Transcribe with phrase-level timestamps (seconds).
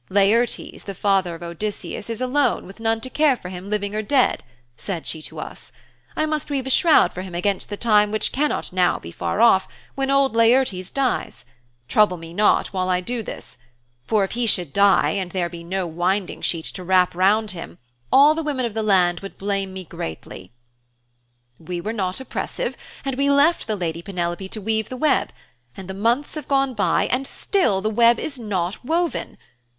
[0.09, 4.01] "Laertes, the father of Odysseus, is alone with none to care for him living or
[4.01, 4.43] dead,"
[4.75, 5.71] said she to us.
[6.15, 9.41] "I must weave a shroud for him against the time which cannot now be far
[9.41, 11.45] off when old Laertes dies.
[11.87, 13.59] Trouble me not while I do this.
[14.03, 17.77] For if he should die and there be no winding sheet to wrap him round
[18.11, 20.51] all the women of the land would blame me greatly."
[21.59, 22.75] 'We were not oppressive
[23.05, 25.31] and we left the lady Penelope to weave the web,
[25.77, 29.37] and the months have gone by and still the web is not woven.